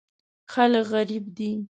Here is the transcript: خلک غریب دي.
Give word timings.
خلک 0.53 0.83
غریب 0.91 1.25
دي. 1.37 1.51